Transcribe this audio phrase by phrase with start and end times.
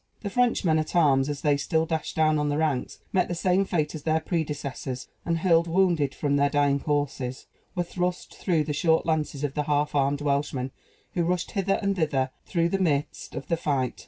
[0.21, 3.35] The French men at arms, as they still dashed down on the ranks, met the
[3.35, 8.61] same fate as their predecessors; and, hurled wounded from their dying horses, were thrust through
[8.61, 10.71] by the short lances of the half armed Welshmen,
[11.13, 13.99] who rushed hither and thither through the midst of the fight.